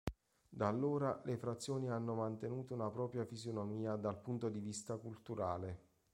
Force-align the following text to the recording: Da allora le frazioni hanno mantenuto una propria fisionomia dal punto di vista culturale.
Da 0.49 0.67
allora 0.67 1.21
le 1.25 1.37
frazioni 1.37 1.87
hanno 1.87 2.15
mantenuto 2.15 2.73
una 2.73 2.89
propria 2.89 3.23
fisionomia 3.23 3.97
dal 3.97 4.17
punto 4.19 4.49
di 4.49 4.57
vista 4.59 4.97
culturale. 4.97 5.79